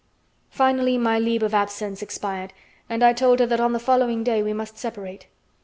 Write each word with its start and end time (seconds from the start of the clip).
Finally 0.49 0.97
my 0.97 1.19
leave 1.19 1.43
of 1.43 1.53
absence 1.53 2.01
expired, 2.01 2.53
and 2.89 3.03
I 3.03 3.13
told 3.13 3.37
her 3.39 3.45
that 3.45 3.59
on 3.59 3.71
the 3.73 3.77
following 3.77 4.23
day 4.23 4.41
we 4.41 4.51
must 4.51 4.79
separate. 4.79 5.27